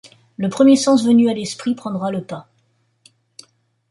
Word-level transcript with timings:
Le 0.37 0.49
premier 0.49 0.77
sens 0.77 1.05
venu 1.05 1.29
à 1.29 1.33
l'esprit 1.35 1.75
prendra 1.75 2.09
le 2.09 2.23
pas. 2.23 2.49